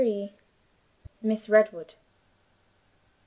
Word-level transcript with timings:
MISS 1.21 1.47
REDWOOD. 1.47 1.93